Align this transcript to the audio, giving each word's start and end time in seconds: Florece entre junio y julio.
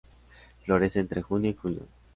Florece 0.65 0.99
entre 0.99 1.21
junio 1.21 1.51
y 1.51 1.53
julio. 1.53 1.87